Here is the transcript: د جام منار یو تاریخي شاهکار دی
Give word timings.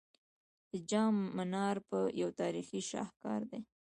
د 0.71 0.73
جام 0.89 1.15
منار 1.37 1.77
یو 2.21 2.29
تاریخي 2.41 2.81
شاهکار 2.91 3.41
دی 3.49 3.59